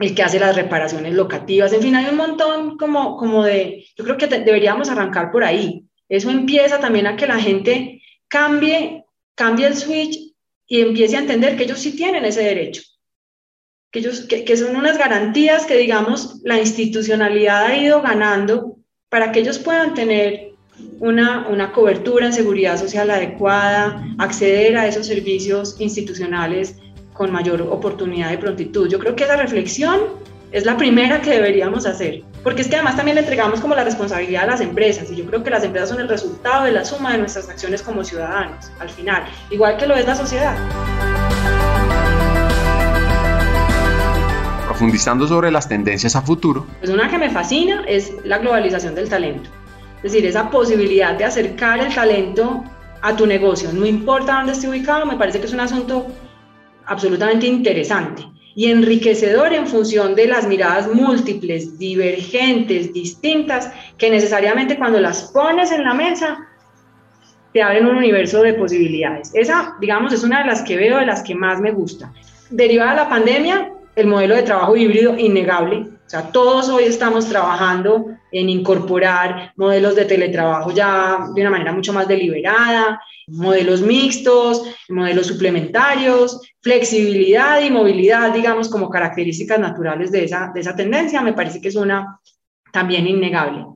el 0.00 0.14
que 0.14 0.22
hace 0.22 0.38
las 0.38 0.54
reparaciones 0.54 1.14
locativas, 1.14 1.72
en 1.72 1.82
fin, 1.82 1.94
hay 1.94 2.06
un 2.06 2.16
montón 2.16 2.76
como, 2.76 3.16
como 3.16 3.44
de, 3.44 3.86
yo 3.96 4.04
creo 4.04 4.16
que 4.16 4.26
deberíamos 4.26 4.90
arrancar 4.90 5.30
por 5.32 5.44
ahí. 5.44 5.84
Eso 6.08 6.30
empieza 6.30 6.78
también 6.78 7.06
a 7.06 7.16
que 7.16 7.26
la 7.26 7.38
gente 7.38 8.02
cambie 8.28 9.04
cambie 9.38 9.68
el 9.68 9.76
switch 9.76 10.18
y 10.66 10.80
empiece 10.80 11.16
a 11.16 11.20
entender 11.20 11.56
que 11.56 11.62
ellos 11.62 11.78
sí 11.78 11.94
tienen 11.94 12.24
ese 12.24 12.42
derecho, 12.42 12.82
que, 13.92 14.00
ellos, 14.00 14.26
que, 14.26 14.56
son 14.56 14.76
unas 14.76 14.98
garantías 14.98 15.64
que, 15.64 15.76
digamos, 15.76 16.40
la 16.42 16.58
institucionalidad 16.58 17.66
ha 17.66 17.76
ido 17.76 18.02
ganando 18.02 18.77
para 19.08 19.32
que 19.32 19.40
ellos 19.40 19.58
puedan 19.58 19.94
tener 19.94 20.52
una, 21.00 21.48
una 21.48 21.72
cobertura 21.72 22.26
en 22.26 22.32
seguridad 22.32 22.78
social 22.78 23.10
adecuada, 23.10 24.04
acceder 24.18 24.76
a 24.76 24.86
esos 24.86 25.06
servicios 25.06 25.76
institucionales 25.78 26.76
con 27.12 27.32
mayor 27.32 27.62
oportunidad 27.62 28.32
y 28.32 28.36
prontitud. 28.36 28.88
Yo 28.88 28.98
creo 28.98 29.16
que 29.16 29.24
esa 29.24 29.36
reflexión 29.36 30.00
es 30.52 30.64
la 30.64 30.76
primera 30.76 31.20
que 31.20 31.30
deberíamos 31.30 31.84
hacer, 31.84 32.22
porque 32.42 32.62
es 32.62 32.68
que 32.68 32.76
además 32.76 32.96
también 32.96 33.16
le 33.16 33.22
entregamos 33.22 33.60
como 33.60 33.74
la 33.74 33.84
responsabilidad 33.84 34.44
a 34.44 34.46
las 34.46 34.60
empresas 34.60 35.10
y 35.10 35.16
yo 35.16 35.26
creo 35.26 35.42
que 35.42 35.50
las 35.50 35.64
empresas 35.64 35.90
son 35.90 36.00
el 36.00 36.08
resultado 36.08 36.64
de 36.64 36.72
la 36.72 36.84
suma 36.84 37.12
de 37.12 37.18
nuestras 37.18 37.48
acciones 37.48 37.82
como 37.82 38.04
ciudadanos, 38.04 38.70
al 38.78 38.88
final, 38.88 39.24
igual 39.50 39.76
que 39.76 39.86
lo 39.86 39.96
es 39.96 40.06
la 40.06 40.14
sociedad. 40.14 40.56
Profundizando 44.78 45.26
sobre 45.26 45.50
las 45.50 45.68
tendencias 45.68 46.14
a 46.14 46.22
futuro. 46.22 46.64
Pues 46.78 46.92
una 46.92 47.10
que 47.10 47.18
me 47.18 47.28
fascina 47.30 47.82
es 47.88 48.12
la 48.22 48.38
globalización 48.38 48.94
del 48.94 49.08
talento, 49.08 49.50
es 49.96 50.12
decir, 50.12 50.24
esa 50.24 50.48
posibilidad 50.50 51.18
de 51.18 51.24
acercar 51.24 51.80
el 51.80 51.92
talento 51.92 52.62
a 53.02 53.16
tu 53.16 53.26
negocio, 53.26 53.72
no 53.72 53.84
importa 53.84 54.34
dónde 54.34 54.52
esté 54.52 54.68
ubicado, 54.68 55.04
me 55.04 55.16
parece 55.16 55.40
que 55.40 55.46
es 55.46 55.52
un 55.52 55.58
asunto 55.58 56.06
absolutamente 56.86 57.48
interesante 57.48 58.22
y 58.54 58.70
enriquecedor 58.70 59.52
en 59.52 59.66
función 59.66 60.14
de 60.14 60.28
las 60.28 60.46
miradas 60.46 60.86
múltiples, 60.94 61.76
divergentes, 61.76 62.92
distintas, 62.92 63.72
que 63.98 64.08
necesariamente 64.10 64.78
cuando 64.78 65.00
las 65.00 65.32
pones 65.32 65.72
en 65.72 65.82
la 65.82 65.94
mesa 65.94 66.38
te 67.52 67.62
abren 67.62 67.84
un 67.84 67.96
universo 67.96 68.42
de 68.42 68.54
posibilidades. 68.54 69.32
Esa, 69.34 69.74
digamos, 69.80 70.12
es 70.12 70.22
una 70.22 70.38
de 70.38 70.46
las 70.46 70.62
que 70.62 70.76
veo, 70.76 70.98
de 70.98 71.06
las 71.06 71.24
que 71.24 71.34
más 71.34 71.60
me 71.60 71.72
gusta. 71.72 72.12
Derivada 72.50 72.90
de 72.90 72.96
la 72.96 73.08
pandemia, 73.08 73.72
el 73.98 74.06
modelo 74.06 74.36
de 74.36 74.44
trabajo 74.44 74.76
híbrido 74.76 75.18
innegable, 75.18 75.78
o 75.78 76.08
sea, 76.10 76.30
todos 76.30 76.68
hoy 76.68 76.84
estamos 76.84 77.28
trabajando 77.28 78.06
en 78.30 78.48
incorporar 78.48 79.52
modelos 79.56 79.96
de 79.96 80.04
teletrabajo 80.04 80.70
ya 80.70 81.18
de 81.34 81.40
una 81.40 81.50
manera 81.50 81.72
mucho 81.72 81.92
más 81.92 82.06
deliberada, 82.06 83.02
modelos 83.26 83.82
mixtos, 83.82 84.62
modelos 84.88 85.26
suplementarios, 85.26 86.40
flexibilidad 86.62 87.60
y 87.60 87.70
movilidad, 87.70 88.32
digamos, 88.32 88.68
como 88.68 88.88
características 88.88 89.58
naturales 89.58 90.12
de 90.12 90.24
esa, 90.24 90.52
de 90.54 90.60
esa 90.60 90.76
tendencia, 90.76 91.20
me 91.20 91.32
parece 91.32 91.60
que 91.60 91.68
es 91.68 91.76
una 91.76 92.20
también 92.72 93.06
innegable. 93.06 93.66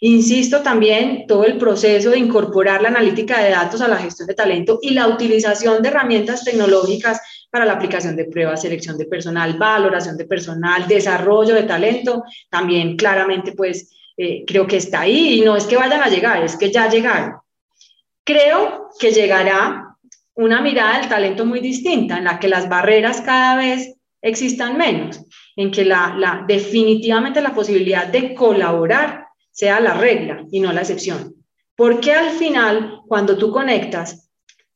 Insisto 0.00 0.62
también 0.62 1.26
todo 1.26 1.44
el 1.44 1.58
proceso 1.58 2.10
de 2.10 2.18
incorporar 2.18 2.82
la 2.82 2.88
analítica 2.88 3.40
de 3.40 3.50
datos 3.50 3.80
a 3.80 3.88
la 3.88 3.96
gestión 3.96 4.26
de 4.26 4.34
talento 4.34 4.80
y 4.82 4.90
la 4.90 5.06
utilización 5.06 5.80
de 5.80 5.88
herramientas 5.88 6.44
tecnológicas 6.44 7.20
para 7.52 7.66
la 7.66 7.74
aplicación 7.74 8.16
de 8.16 8.24
pruebas, 8.24 8.62
selección 8.62 8.96
de 8.96 9.04
personal, 9.04 9.58
valoración 9.58 10.16
de 10.16 10.24
personal, 10.24 10.88
desarrollo 10.88 11.54
de 11.54 11.64
talento, 11.64 12.24
también 12.48 12.96
claramente 12.96 13.52
pues 13.52 13.94
eh, 14.16 14.42
creo 14.46 14.66
que 14.66 14.78
está 14.78 15.00
ahí 15.00 15.34
y 15.34 15.40
no 15.42 15.54
es 15.54 15.64
que 15.64 15.76
vayan 15.76 16.00
a 16.00 16.08
llegar, 16.08 16.42
es 16.42 16.56
que 16.56 16.72
ya 16.72 16.88
llegaron. 16.88 17.34
Creo 18.24 18.88
que 18.98 19.12
llegará 19.12 19.98
una 20.34 20.62
mirada 20.62 20.98
del 20.98 21.10
talento 21.10 21.44
muy 21.44 21.60
distinta, 21.60 22.16
en 22.16 22.24
la 22.24 22.38
que 22.38 22.48
las 22.48 22.70
barreras 22.70 23.20
cada 23.20 23.56
vez 23.56 23.96
existan 24.22 24.78
menos, 24.78 25.22
en 25.54 25.70
que 25.70 25.84
la, 25.84 26.14
la, 26.16 26.44
definitivamente 26.48 27.42
la 27.42 27.54
posibilidad 27.54 28.06
de 28.06 28.34
colaborar 28.34 29.26
sea 29.50 29.78
la 29.78 29.92
regla 29.92 30.42
y 30.50 30.60
no 30.60 30.72
la 30.72 30.80
excepción. 30.80 31.34
Porque 31.76 32.14
al 32.14 32.30
final, 32.30 33.02
cuando 33.06 33.36
tú 33.36 33.52
conectas 33.52 34.31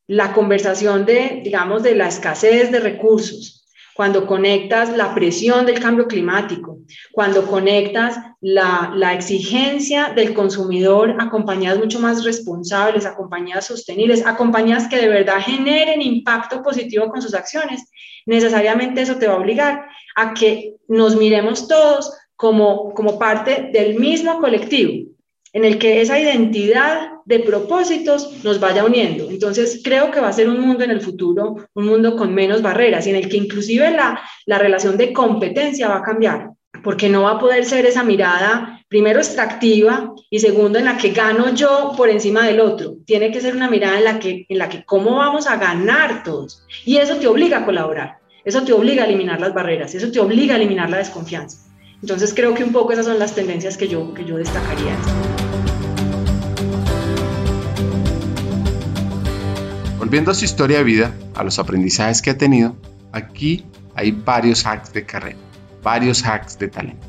la 0.07 0.33
conversación 0.33 1.05
de, 1.05 1.41
digamos, 1.43 1.83
de 1.83 1.95
la 1.95 2.07
escasez 2.07 2.71
de 2.71 2.79
recursos, 2.79 3.65
cuando 3.93 4.27
conectas 4.27 4.95
la 4.95 5.13
presión 5.15 5.65
del 5.65 5.79
cambio 5.79 6.07
climático, 6.07 6.77
cuando 7.11 7.47
conectas 7.47 8.15
la, 8.41 8.93
la, 8.95 9.13
exigencia 9.13 10.13
del 10.15 10.35
consumidor 10.35 11.15
a 11.19 11.31
compañías 11.31 11.79
mucho 11.79 11.99
más 11.99 12.23
responsables, 12.23 13.07
a 13.07 13.15
compañías 13.15 13.65
sostenibles, 13.65 14.23
a 14.23 14.37
compañías 14.37 14.87
que 14.87 14.97
de 14.97 15.09
verdad 15.09 15.41
generen 15.41 16.03
impacto 16.03 16.61
positivo 16.61 17.09
con 17.09 17.23
sus 17.23 17.33
acciones, 17.33 17.89
necesariamente 18.27 19.01
eso 19.01 19.15
te 19.15 19.27
va 19.27 19.33
a 19.33 19.39
obligar 19.39 19.87
a 20.15 20.33
que 20.35 20.75
nos 20.87 21.15
miremos 21.15 21.67
todos 21.67 22.13
como, 22.35 22.93
como 22.93 23.17
parte 23.17 23.71
del 23.73 23.95
mismo 23.95 24.39
colectivo, 24.39 25.09
en 25.53 25.65
el 25.65 25.77
que 25.77 26.01
esa 26.01 26.19
identidad 26.19 27.09
de 27.25 27.39
propósitos 27.39 28.43
nos 28.43 28.59
vaya 28.59 28.85
uniendo. 28.85 29.29
Entonces, 29.29 29.81
creo 29.83 30.11
que 30.11 30.19
va 30.19 30.29
a 30.29 30.33
ser 30.33 30.49
un 30.49 30.59
mundo 30.59 30.83
en 30.83 30.91
el 30.91 31.01
futuro, 31.01 31.55
un 31.73 31.85
mundo 31.85 32.15
con 32.15 32.33
menos 32.33 32.61
barreras 32.61 33.07
y 33.07 33.11
en 33.11 33.17
el 33.17 33.29
que 33.29 33.37
inclusive 33.37 33.91
la, 33.91 34.21
la 34.45 34.59
relación 34.59 34.97
de 34.97 35.13
competencia 35.13 35.89
va 35.89 35.97
a 35.97 36.03
cambiar, 36.03 36.51
porque 36.83 37.09
no 37.09 37.23
va 37.23 37.31
a 37.31 37.39
poder 37.39 37.65
ser 37.65 37.85
esa 37.85 38.03
mirada, 38.03 38.81
primero, 38.87 39.19
extractiva 39.19 40.13
y 40.29 40.39
segundo, 40.39 40.79
en 40.79 40.85
la 40.85 40.97
que 40.97 41.09
gano 41.09 41.53
yo 41.53 41.93
por 41.97 42.09
encima 42.09 42.45
del 42.45 42.59
otro. 42.59 42.95
Tiene 43.05 43.31
que 43.31 43.41
ser 43.41 43.55
una 43.55 43.69
mirada 43.69 43.97
en 43.97 44.03
la 44.05 44.19
que, 44.19 44.45
en 44.47 44.57
la 44.57 44.69
que 44.69 44.85
cómo 44.85 45.17
vamos 45.17 45.47
a 45.47 45.57
ganar 45.57 46.23
todos. 46.23 46.63
Y 46.85 46.97
eso 46.97 47.17
te 47.17 47.27
obliga 47.27 47.59
a 47.59 47.65
colaborar, 47.65 48.19
eso 48.45 48.63
te 48.63 48.73
obliga 48.73 49.03
a 49.03 49.05
eliminar 49.07 49.41
las 49.41 49.53
barreras, 49.53 49.93
eso 49.95 50.11
te 50.11 50.19
obliga 50.19 50.53
a 50.53 50.57
eliminar 50.57 50.89
la 50.89 50.97
desconfianza. 50.97 51.66
Entonces 52.01 52.33
creo 52.35 52.53
que 52.53 52.63
un 52.63 52.71
poco 52.71 52.93
esas 52.93 53.07
son 53.07 53.17
las 53.17 53.33
tendencias 53.33 53.75
que 53.75 53.87
yo, 53.87 54.13
que 54.13 54.23
yo 54.23 54.37
destacaría. 54.37 54.95
Volviendo 59.97 60.29
a 60.29 60.35
su 60.35 60.45
historia 60.45 60.77
de 60.77 60.83
vida, 60.83 61.13
a 61.33 61.43
los 61.43 61.57
aprendizajes 61.57 62.21
que 62.21 62.29
ha 62.29 62.37
tenido, 62.37 62.75
aquí 63.11 63.65
hay 63.95 64.11
varios 64.11 64.65
hacks 64.65 64.93
de 64.93 65.05
carrera, 65.05 65.37
varios 65.81 66.23
hacks 66.23 66.59
de 66.59 66.67
talento. 66.67 67.05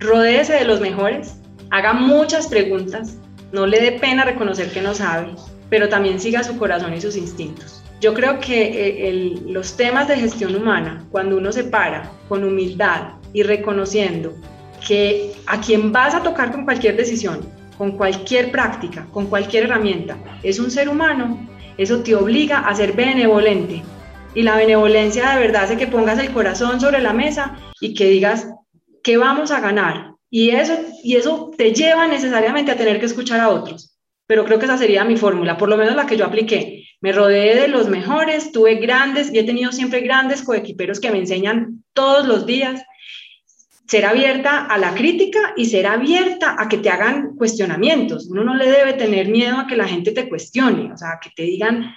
Rodéese 0.00 0.54
de 0.54 0.64
los 0.64 0.80
mejores, 0.80 1.34
haga 1.70 1.92
muchas 1.92 2.46
preguntas, 2.46 3.16
no 3.52 3.66
le 3.66 3.80
dé 3.80 3.92
pena 3.92 4.24
reconocer 4.24 4.72
que 4.72 4.80
no 4.80 4.94
sabe, 4.94 5.34
pero 5.68 5.90
también 5.90 6.20
siga 6.20 6.42
su 6.42 6.56
corazón 6.56 6.94
y 6.94 7.02
sus 7.02 7.16
instintos. 7.16 7.82
Yo 8.00 8.14
creo 8.14 8.40
que 8.40 9.08
eh, 9.08 9.40
los 9.46 9.76
temas 9.76 10.08
de 10.08 10.16
gestión 10.16 10.56
humana, 10.56 11.04
cuando 11.10 11.36
uno 11.36 11.52
se 11.52 11.64
para 11.64 12.10
con 12.28 12.44
humildad 12.44 13.14
y 13.34 13.42
reconociendo 13.42 14.34
que 14.86 15.32
a 15.46 15.60
quien 15.60 15.92
vas 15.92 16.14
a 16.14 16.22
tocar 16.22 16.52
con 16.52 16.64
cualquier 16.64 16.96
decisión, 16.96 17.40
con 17.76 17.92
cualquier 17.98 18.50
práctica, 18.50 19.06
con 19.10 19.26
cualquier 19.26 19.64
herramienta, 19.64 20.16
es 20.42 20.58
un 20.58 20.70
ser 20.70 20.88
humano, 20.88 21.46
eso 21.76 22.02
te 22.02 22.14
obliga 22.14 22.60
a 22.60 22.74
ser 22.74 22.92
benevolente. 22.92 23.82
Y 24.34 24.42
la 24.42 24.56
benevolencia 24.56 25.30
de 25.30 25.40
verdad 25.40 25.64
hace 25.64 25.76
que 25.76 25.86
pongas 25.86 26.18
el 26.18 26.32
corazón 26.32 26.80
sobre 26.80 27.00
la 27.00 27.12
mesa 27.12 27.56
y 27.80 27.94
que 27.94 28.08
digas, 28.08 28.48
¿qué 29.02 29.16
vamos 29.16 29.50
a 29.50 29.60
ganar? 29.60 30.12
Y 30.30 30.50
eso, 30.50 30.74
y 31.02 31.16
eso 31.16 31.52
te 31.56 31.72
lleva 31.72 32.06
necesariamente 32.06 32.72
a 32.72 32.76
tener 32.76 32.98
que 32.98 33.06
escuchar 33.06 33.40
a 33.40 33.50
otros. 33.50 33.96
Pero 34.26 34.44
creo 34.44 34.58
que 34.58 34.64
esa 34.64 34.78
sería 34.78 35.04
mi 35.04 35.16
fórmula, 35.16 35.56
por 35.56 35.68
lo 35.68 35.76
menos 35.76 35.94
la 35.94 36.06
que 36.06 36.16
yo 36.16 36.24
apliqué. 36.24 36.84
Me 37.00 37.12
rodeé 37.12 37.54
de 37.60 37.68
los 37.68 37.88
mejores, 37.88 38.50
tuve 38.50 38.76
grandes 38.76 39.32
y 39.32 39.38
he 39.38 39.44
tenido 39.44 39.70
siempre 39.70 40.00
grandes 40.00 40.42
coequiperos 40.42 40.98
que 40.98 41.10
me 41.10 41.18
enseñan 41.18 41.84
todos 41.92 42.26
los 42.26 42.46
días 42.46 42.82
ser 43.86 44.06
abierta 44.06 44.64
a 44.64 44.78
la 44.78 44.94
crítica 44.94 45.52
y 45.56 45.66
ser 45.66 45.86
abierta 45.86 46.56
a 46.58 46.68
que 46.68 46.78
te 46.78 46.90
hagan 46.90 47.36
cuestionamientos. 47.36 48.28
Uno 48.30 48.44
no 48.44 48.54
le 48.54 48.70
debe 48.70 48.94
tener 48.94 49.28
miedo 49.28 49.58
a 49.58 49.66
que 49.66 49.76
la 49.76 49.86
gente 49.86 50.12
te 50.12 50.28
cuestione, 50.28 50.92
o 50.92 50.96
sea, 50.96 51.18
que 51.22 51.30
te 51.34 51.42
digan, 51.42 51.94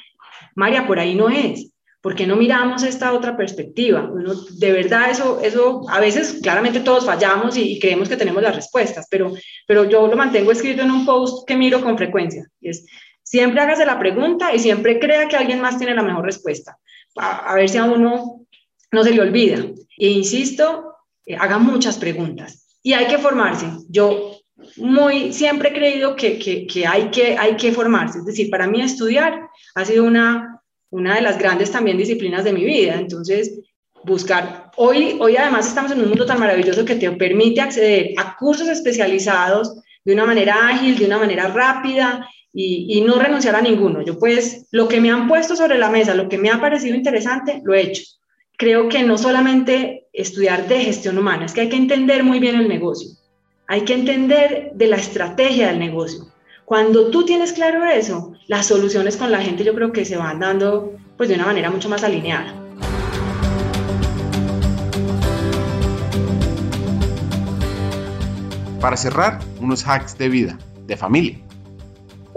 María, 0.56 0.86
por 0.86 1.00
ahí 1.00 1.15
no 1.15 1.29
es. 1.29 1.72
¿Por 2.01 2.15
qué 2.15 2.27
no 2.27 2.36
miramos 2.36 2.84
esta 2.84 3.12
otra 3.13 3.36
perspectiva? 3.36 4.10
Uno, 4.10 4.34
de 4.34 4.72
verdad, 4.72 5.10
eso, 5.10 5.41
eso, 5.41 5.82
a 5.89 6.00
veces 6.00 6.39
claramente 6.41 6.79
todos 6.79 7.06
fallamos 7.06 7.58
y, 7.58 7.79
creemos 7.79 8.08
que 8.08 8.15
tenemos 8.15 8.41
las 8.41 8.56
respuestas, 8.56 9.08
pero, 9.10 9.34
pero 9.65 9.84
yo 9.86 10.08
lo 10.08 10.15
mantengo 10.15 10.51
escrito 10.51 10.84
en 10.84 10.91
un 10.91 11.06
post 11.06 11.48
que 11.48 11.58
miro 11.58 11.82
con 11.82 11.98
frecuencia. 11.98 12.46
Y 12.62 12.70
es, 12.70 12.86
siempre 13.24 13.62
hágase 13.62 13.86
la 13.86 14.00
pregunta 14.00 14.53
y 14.53 14.60
siempre 14.60 15.00
crea 15.00 15.27
que 15.27 15.36
alguien 15.36 15.60
más 15.60 15.77
tiene 15.77 15.96
la 15.96 16.03
mejor 16.03 16.24
respuesta. 16.24 16.77
A, 17.17 17.51
a 17.51 17.56
ver 17.56 17.67
si 17.67 17.77
a 17.77 17.86
uno 17.86 18.46
no 18.91 19.03
se 19.03 19.12
le 19.12 19.22
olvida. 19.22 19.58
E 19.98 20.08
insisto, 20.10 20.97
eh, 21.28 21.36
haga 21.38 21.60
muchas 21.60 21.98
preguntas. 21.98 22.66
Y 22.82 22.94
hay 22.94 23.08
que 23.08 23.18
formarse. 23.18 23.68
Yo 23.90 24.32
muy 24.78 25.34
siempre 25.34 25.70
he 25.70 25.74
creído 25.74 26.16
que, 26.16 26.40
que, 26.40 26.88
hay 26.88 27.10
que 27.12 27.38
hay 27.38 27.58
que 27.58 27.74
formarse. 27.74 28.20
Es 28.20 28.26
decir, 28.26 28.50
para 28.50 28.66
mí 28.66 28.82
estudiar 28.82 29.42
ha 29.76 29.86
sido 29.86 30.06
una, 30.06 30.62
una 30.90 31.16
de 31.16 31.22
las 31.22 31.38
grandes 31.38 31.70
también 31.70 31.98
disciplinas 31.98 32.46
de 32.46 32.54
mi 32.54 32.64
vida. 32.64 32.96
Entonces, 32.96 33.60
buscar. 34.06 34.72
Hoy, 34.78 35.18
hoy 35.20 35.36
además 35.36 35.68
estamos 35.68 35.92
en 35.92 36.00
un 36.00 36.08
mundo 36.08 36.26
tan 36.26 36.40
maravilloso 36.40 36.86
que 36.86 36.96
te 36.96 37.12
permite 37.12 37.60
acceder 37.60 38.12
a 38.18 38.38
cursos 38.38 38.70
especializados 38.70 39.82
de 40.06 40.14
una 40.14 40.26
manera 40.26 40.70
ágil, 40.70 40.98
de 40.98 41.06
una 41.06 41.18
manera 41.18 41.50
rápida 41.50 42.26
y, 42.54 42.98
y, 42.98 43.02
no 43.02 43.20
renunciar 43.20 43.56
a 43.56 43.62
ninguno. 43.62 44.02
Yo 44.02 44.18
pues 44.18 44.66
lo 44.72 44.88
que 44.88 45.02
me 45.02 45.12
han 45.12 45.28
puesto 45.28 45.58
sobre 45.58 45.78
la 45.78 45.90
mesa, 45.90 46.16
lo 46.16 46.30
que 46.30 46.38
me 46.38 46.50
ha 46.50 46.62
parecido 46.62 46.96
interesante, 46.96 47.62
lo 47.66 47.74
he 47.74 47.82
hecho 47.82 48.04
creo 48.58 48.90
que 48.90 49.04
no 49.04 49.20
solamente 49.20 50.08
estudiar 50.14 50.68
de 50.68 50.80
gestión 50.80 51.20
humana, 51.20 51.46
es 51.46 51.54
que 51.54 51.62
hay 51.62 51.70
que 51.70 51.76
entender 51.76 52.24
muy 52.24 52.40
bien 52.40 52.56
el 52.56 52.68
negocio, 52.68 53.12
hay 53.68 53.82
que 53.82 53.94
entender 53.94 54.72
de 54.74 54.88
la 54.88 54.96
estrategia 54.96 55.68
del 55.68 55.78
negocio. 55.78 56.26
Cuando 56.66 57.12
tú 57.12 57.24
tienes 57.24 57.54
claro 57.54 57.86
eso, 57.86 58.34
las 58.48 58.66
soluciones 58.66 59.16
con 59.16 59.32
la 59.32 59.42
gente 59.42 59.64
yo 59.64 59.76
creo 59.76 59.92
que 59.92 60.06
se 60.06 60.18
van 60.18 60.40
dando 60.40 60.94
pues 61.18 61.30
de 61.30 61.36
una 61.36 61.46
manera 61.46 61.70
mucho 61.70 61.88
más 61.88 62.04
alineada. 62.04 62.52
Para 68.82 68.98
cerrar, 68.98 69.40
unos 69.60 69.88
hacks 69.88 70.18
de 70.18 70.30
vida, 70.30 70.58
de 70.88 70.98
familia. 70.98 71.47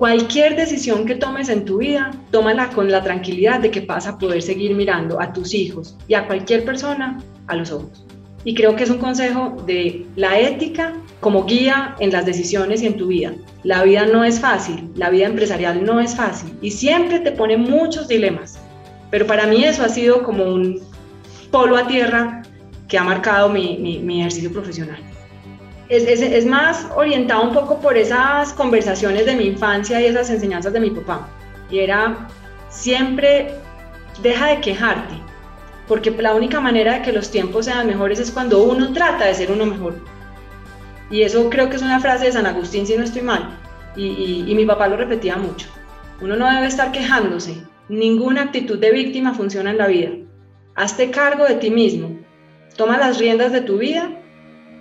Cualquier 0.00 0.56
decisión 0.56 1.04
que 1.04 1.14
tomes 1.14 1.50
en 1.50 1.66
tu 1.66 1.76
vida, 1.76 2.10
tómala 2.30 2.70
con 2.70 2.90
la 2.90 3.02
tranquilidad 3.02 3.60
de 3.60 3.70
que 3.70 3.82
vas 3.82 4.06
a 4.06 4.16
poder 4.16 4.40
seguir 4.40 4.74
mirando 4.74 5.20
a 5.20 5.30
tus 5.34 5.52
hijos 5.52 5.94
y 6.08 6.14
a 6.14 6.26
cualquier 6.26 6.64
persona 6.64 7.22
a 7.48 7.54
los 7.54 7.70
ojos. 7.70 8.06
Y 8.42 8.54
creo 8.54 8.74
que 8.74 8.84
es 8.84 8.88
un 8.88 8.96
consejo 8.96 9.62
de 9.66 10.06
la 10.16 10.40
ética 10.40 10.94
como 11.20 11.44
guía 11.44 11.96
en 12.00 12.12
las 12.12 12.24
decisiones 12.24 12.80
y 12.80 12.86
en 12.86 12.96
tu 12.96 13.08
vida. 13.08 13.34
La 13.62 13.82
vida 13.82 14.06
no 14.06 14.24
es 14.24 14.40
fácil, 14.40 14.90
la 14.94 15.10
vida 15.10 15.26
empresarial 15.26 15.84
no 15.84 16.00
es 16.00 16.16
fácil 16.16 16.50
y 16.62 16.70
siempre 16.70 17.18
te 17.18 17.32
pone 17.32 17.58
muchos 17.58 18.08
dilemas. 18.08 18.58
Pero 19.10 19.26
para 19.26 19.46
mí 19.46 19.64
eso 19.64 19.84
ha 19.84 19.90
sido 19.90 20.22
como 20.22 20.44
un 20.44 20.80
polo 21.50 21.76
a 21.76 21.86
tierra 21.86 22.40
que 22.88 22.96
ha 22.96 23.04
marcado 23.04 23.50
mi, 23.50 23.76
mi 23.76 24.20
ejercicio 24.20 24.50
profesional 24.50 25.10
es, 25.90 26.46
más 26.46 26.86
orientado 26.94 27.42
un 27.42 27.52
poco 27.52 27.80
por 27.80 27.96
esas 27.96 28.52
conversaciones 28.52 29.26
de 29.26 29.34
mi 29.34 29.46
infancia 29.46 30.00
y 30.00 30.06
esas 30.06 30.30
enseñanzas 30.30 30.72
de 30.72 30.80
mi 30.80 30.90
papá. 30.90 31.28
Y 31.68 31.80
era 31.80 32.28
siempre 32.68 33.54
deja 34.22 34.46
de 34.46 34.60
quejarte, 34.60 35.14
porque 35.88 36.12
la 36.12 36.34
única 36.34 36.60
manera 36.60 36.94
de 36.94 37.02
que 37.02 37.12
los 37.12 37.30
tiempos 37.30 37.64
sean 37.64 37.88
mejores 37.88 38.20
es 38.20 38.30
cuando 38.30 38.62
uno 38.62 38.92
trata 38.92 39.26
de 39.26 39.34
ser 39.34 39.50
uno 39.50 39.66
mejor. 39.66 39.96
Y 41.10 41.22
eso 41.22 41.50
creo 41.50 41.68
que 41.68 41.76
es 41.76 41.82
una 41.82 41.98
frase 41.98 42.26
de 42.26 42.32
San 42.32 42.46
Agustín, 42.46 42.86
si 42.86 42.96
no 42.96 43.02
estoy 43.02 43.22
mal. 43.22 43.58
Y, 43.96 44.44
y 44.46 44.54
mi 44.54 44.64
papá 44.64 44.86
lo 44.86 44.96
repetía 44.96 45.36
mucho. 45.36 45.66
Uno 46.20 46.36
no 46.36 46.48
debe 46.48 46.68
estar 46.68 46.92
quejándose. 46.92 47.64
Ninguna 47.88 48.42
actitud 48.42 48.78
de 48.78 48.92
víctima 48.92 49.34
funciona 49.34 49.70
en 49.70 49.78
la 49.78 49.88
vida. 49.88 50.10
Hazte 50.76 51.10
cargo 51.10 51.46
de 51.46 51.56
ti 51.56 51.70
mismo. 51.70 52.16
Toma 52.76 52.96
las 52.96 53.18
riendas 53.18 53.50
de 53.50 53.62
tu 53.62 53.78
vida 53.78 54.19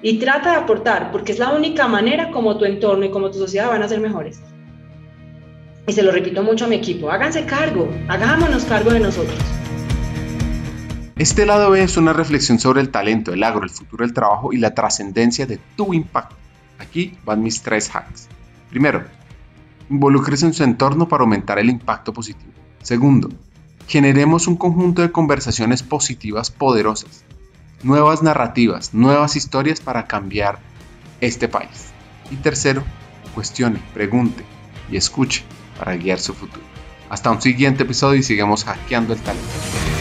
y 0.01 0.17
trata 0.17 0.51
de 0.51 0.57
aportar, 0.57 1.11
porque 1.11 1.31
es 1.31 1.39
la 1.39 1.51
única 1.51 1.87
manera 1.87 2.31
como 2.31 2.57
tu 2.57 2.65
entorno 2.65 3.05
y 3.05 3.11
como 3.11 3.31
tu 3.31 3.39
sociedad 3.39 3.67
van 3.67 3.83
a 3.83 3.89
ser 3.89 3.99
mejores. 3.99 4.41
Y 5.87 5.93
se 5.93 6.03
lo 6.03 6.11
repito 6.11 6.43
mucho 6.43 6.65
a 6.65 6.67
mi 6.67 6.75
equipo, 6.75 7.09
háganse 7.09 7.45
cargo, 7.45 7.89
hagámonos 8.07 8.63
cargo 8.65 8.91
de 8.91 8.99
nosotros. 8.99 9.37
Este 11.17 11.45
lado 11.45 11.71
B 11.71 11.83
es 11.83 11.97
una 11.97 12.13
reflexión 12.13 12.59
sobre 12.59 12.79
el 12.79 12.91
talento, 12.91 13.33
el 13.33 13.43
agro, 13.43 13.63
el 13.63 13.69
futuro 13.69 14.05
del 14.05 14.13
trabajo 14.13 14.53
y 14.53 14.57
la 14.57 14.73
trascendencia 14.73 15.45
de 15.45 15.59
tu 15.75 15.93
impacto. 15.93 16.35
Aquí 16.77 17.17
van 17.25 17.43
mis 17.43 17.61
tres 17.61 17.93
hacks. 17.93 18.29
Primero, 18.69 19.03
involúcrese 19.89 20.45
en 20.45 20.53
su 20.53 20.63
entorno 20.63 21.09
para 21.09 21.23
aumentar 21.23 21.59
el 21.59 21.69
impacto 21.69 22.13
positivo. 22.13 22.53
Segundo, 22.81 23.29
generemos 23.87 24.47
un 24.47 24.55
conjunto 24.55 25.01
de 25.01 25.11
conversaciones 25.11 25.83
positivas 25.83 26.51
poderosas 26.51 27.25
nuevas 27.83 28.23
narrativas, 28.23 28.93
nuevas 28.93 29.35
historias 29.35 29.79
para 29.81 30.07
cambiar 30.07 30.59
este 31.21 31.47
país. 31.47 31.91
Y 32.31 32.35
tercero, 32.37 32.83
cuestione, 33.33 33.81
pregunte 33.93 34.43
y 34.91 34.97
escuche 34.97 35.43
para 35.77 35.95
guiar 35.95 36.19
su 36.19 36.33
futuro. 36.33 36.65
Hasta 37.09 37.31
un 37.31 37.41
siguiente 37.41 37.83
episodio 37.83 38.19
y 38.19 38.23
sigamos 38.23 38.65
hackeando 38.65 39.13
el 39.13 39.19
talento. 39.19 39.98